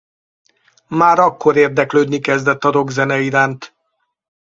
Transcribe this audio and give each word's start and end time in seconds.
Már 0.87 1.19
akkor 1.19 1.55
érdeklődni 1.57 2.19
kezdett 2.19 2.63
a 2.63 2.71
rockzene 2.71 3.19
iránt. 3.19 3.73